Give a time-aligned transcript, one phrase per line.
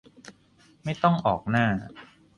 [0.83, 1.65] ไม่ต้องออกหน้า